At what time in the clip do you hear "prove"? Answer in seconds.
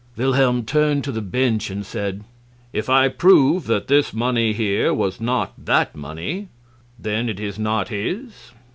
3.07-3.67